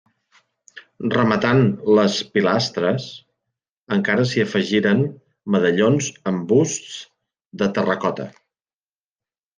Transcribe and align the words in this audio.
Rematant 1.15 1.59
les 1.99 2.15
pilastres, 2.37 3.05
encara 3.97 4.25
s'hi 4.31 4.43
afegiren 4.47 5.03
medallons 5.57 6.09
amb 6.33 6.49
busts 6.55 6.99
de 7.63 7.69
terracota. 7.77 8.27